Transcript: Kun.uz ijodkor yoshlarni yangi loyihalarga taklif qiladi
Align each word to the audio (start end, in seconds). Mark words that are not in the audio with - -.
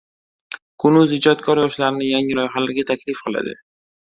Kun.uz 0.83 1.13
ijodkor 1.17 1.61
yoshlarni 1.63 2.09
yangi 2.09 2.41
loyihalarga 2.41 2.89
taklif 2.93 3.25
qiladi 3.29 3.55